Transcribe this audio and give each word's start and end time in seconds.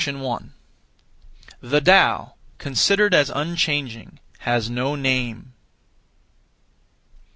The 1.61 1.79
Tao, 1.79 2.33
considered 2.57 3.13
as 3.13 3.29
unchanging, 3.29 4.19
has 4.39 4.67
no 4.67 4.95
name. 4.95 5.53